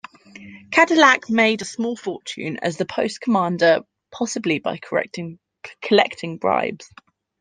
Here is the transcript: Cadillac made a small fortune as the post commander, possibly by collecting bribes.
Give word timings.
Cadillac 0.71 1.29
made 1.29 1.61
a 1.61 1.65
small 1.65 1.95
fortune 1.95 2.57
as 2.63 2.75
the 2.75 2.87
post 2.87 3.21
commander, 3.21 3.81
possibly 4.09 4.57
by 4.57 4.79
collecting 4.81 6.37
bribes. 6.39 6.89